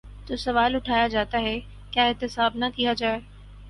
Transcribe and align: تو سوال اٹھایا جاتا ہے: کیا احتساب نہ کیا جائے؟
تو 0.27 0.35
سوال 0.35 0.75
اٹھایا 0.75 1.07
جاتا 1.07 1.41
ہے: 1.41 1.59
کیا 1.91 2.03
احتساب 2.05 2.55
نہ 2.55 2.65
کیا 2.75 2.93
جائے؟ 2.93 3.19